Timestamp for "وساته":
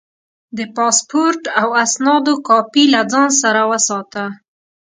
3.71-4.25